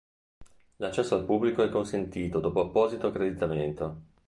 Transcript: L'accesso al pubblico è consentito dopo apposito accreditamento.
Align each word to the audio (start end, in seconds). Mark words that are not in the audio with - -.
L'accesso 0.77 1.13
al 1.13 1.25
pubblico 1.25 1.61
è 1.61 1.69
consentito 1.69 2.39
dopo 2.39 2.59
apposito 2.61 3.05
accreditamento. 3.05 4.01